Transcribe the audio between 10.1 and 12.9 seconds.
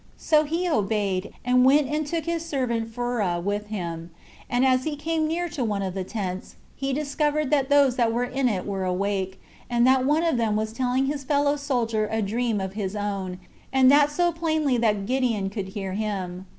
of them was telling to his fellow soldier a dream of